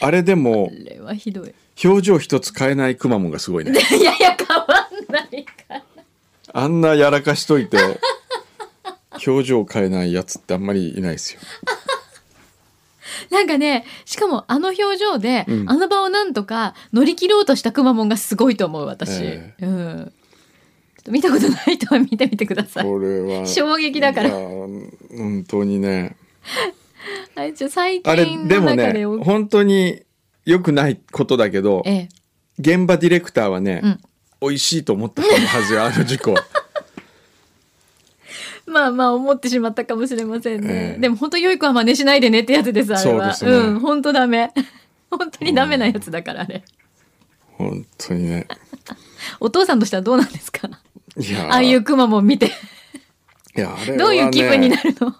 [0.00, 1.54] あれでもあれはひどい。
[1.82, 3.72] 表情一つ変えないくまモンがすごいね。
[3.98, 4.66] いやいや変わ
[5.08, 5.83] んないから
[6.54, 7.76] あんなやらかしといて
[9.26, 11.40] 表情変えないやつってあんまりいないですよ。
[13.30, 15.70] なんかねしかもあの表情で、うん。
[15.70, 20.12] あの場をなんとか乗り切ろうとしたくまモンがすごいと思う私、えうん。
[20.96, 22.84] ちょっと見たことない人は見てみてください。
[22.84, 24.28] これは衝撃だから。
[24.28, 26.16] いや本当にね。
[27.34, 30.02] あれちょ最あれ近でもね本当に
[30.44, 32.08] 良くないことだけどええ。
[32.58, 34.00] 現場ディレクターはね、うん
[34.48, 36.44] 美味しいと思ったはずよあの事故は。
[38.66, 41.00] まあまあ思ってしまったかもしれませんね、ええ。
[41.00, 43.34] でも本当良い子は真似しないでねってやつですあれは。
[43.34, 43.72] そうですね。
[43.74, 44.52] ん本当ダメ。
[45.10, 46.64] 本当にダメなやつだからあれ
[47.58, 48.46] 本当にね。
[49.40, 50.68] お父さんとしてはどうなんですか？
[51.16, 52.46] いやああいうクマも見て。
[53.56, 53.96] いやあれはね。
[53.98, 55.14] どういう気分になるの？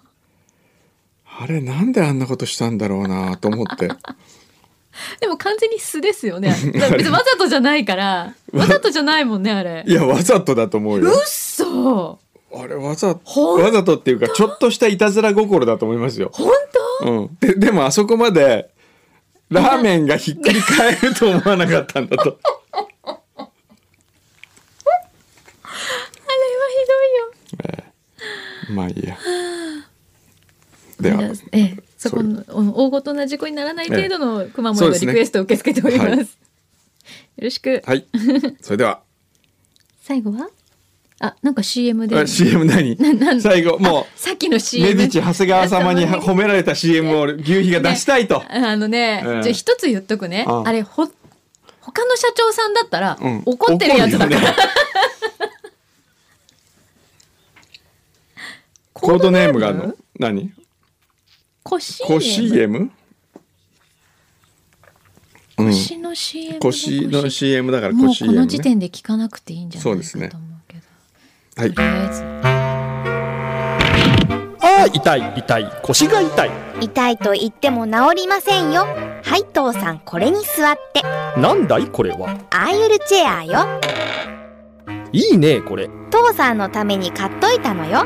[1.37, 3.89] あれなんであんなことしたんだろうなと思って
[5.19, 8.33] でも完全に素ですよね 別にわざとじゃないから。
[8.53, 9.83] わざとじゃないもんねあれ。
[9.85, 11.11] いやわざとだと思うよ。
[11.11, 12.19] うっそ
[12.53, 13.17] あれわざわ
[13.71, 16.49] ざとっていうかちょっとしたいたずら心だと思いますよ、本
[17.01, 17.11] 当？
[17.11, 18.69] うん、ででもあそこまで
[19.49, 22.23] ラーメンがひっくり返ると思わなかったんだと。
[22.23, 23.47] あれは
[26.69, 27.85] ひどいよ。
[28.69, 29.17] まあいいや
[30.99, 31.21] では。
[31.51, 36.09] ええ、そこのお大ごとな事故にならない程度のくまモンのリクエストを受け付けております。
[36.09, 36.27] はい
[37.37, 37.83] よろしく。
[37.85, 38.05] はい。
[38.61, 39.01] それでは。
[40.01, 40.49] 最後は？
[41.19, 42.17] あ、なんか CM で。
[42.17, 42.97] あ CM 何？
[43.41, 44.87] 最後もさっきのう CM。
[44.87, 49.43] メディチ長谷川様に頭褒められた CM を牛皮が出したいと、あのね、ええ。
[49.43, 50.45] じゃあ一つ言っとくね。
[50.47, 50.71] ああ。
[50.71, 51.05] れほ
[51.81, 53.43] 他の社長さんだったら、うん。
[53.45, 54.39] 怒ってるやつだから。
[54.39, 54.47] ね。
[58.93, 59.93] コードネームがあるの？
[60.17, 60.53] 何？
[61.67, 62.91] コシコ CM?
[65.57, 65.65] うん。
[65.65, 70.83] 腰の CM 腰の CM だからコもうこ CM の時ね点で聞かなくていいんじゃないそうですねかと思うけど。
[71.63, 71.73] はい。
[71.73, 72.23] とりあえず。
[74.61, 75.71] ああ痛い痛い。
[75.81, 76.51] 腰が痛い。
[76.81, 78.81] 痛いと言っても治りませんよ。
[79.23, 81.01] はい父さんこれに座って。
[81.41, 82.29] なんだいこれは？
[82.51, 83.65] アーユルチェアよ。
[85.11, 85.89] いいねこれ。
[86.11, 88.05] 父さんのために買っといたのよ。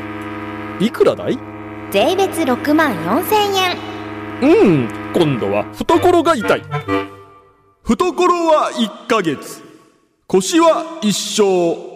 [0.80, 1.49] いくらだい？
[1.90, 3.76] 税別6万4千円。
[4.42, 4.46] う
[4.84, 6.62] ん今度は懐が痛い。
[7.82, 9.60] 懐は1ヶ月。
[10.28, 11.90] 腰は一生。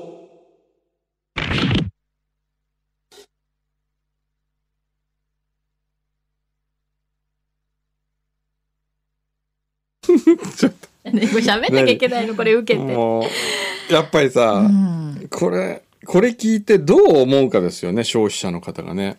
[11.05, 12.85] ねこれ喋んなきゃいけないのこれ受けて。
[12.85, 19.19] もうやっぱりさ、うん、これこれ聞いてどう思うかですよね消費者の方がね。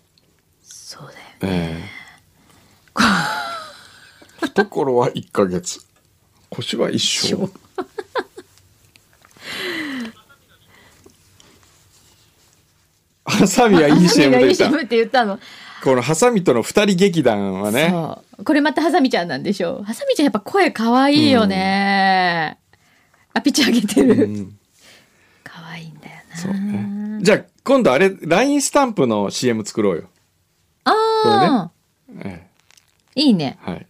[1.41, 1.95] ええ
[4.39, 5.85] 懐は1ヶ月
[6.49, 7.03] 腰は一
[7.35, 7.49] 生
[13.25, 15.39] ハサミはいい CM でした CM って言ったの。
[15.83, 17.93] このハサミとの二人劇団はね。
[18.43, 19.83] これまたハサミちゃんなんでしょう。
[19.83, 22.57] ハサミちゃんやっぱ声可愛いよね。
[23.33, 24.27] あ、ピッチ上げてうる。
[24.27, 24.57] ん
[25.43, 26.37] 可愛いんだよな。
[26.37, 30.09] そうねじゃあ今度あれ LINE スタンプの CM 作ろうよ、
[31.27, 31.71] ああ、
[32.23, 32.47] え
[33.15, 33.57] いいね。
[33.67, 33.87] えはい、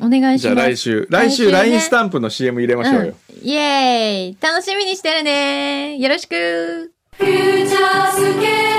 [0.00, 0.54] お願いします。
[0.54, 1.52] じゃあ来週来週ね。
[1.52, 4.36] LINE スタンプの CM 入れましょうよ、うん、イエーイ。
[4.40, 5.96] 楽しみにしてるね。
[5.98, 6.92] よろしく。
[7.16, 8.69] フューチャースケー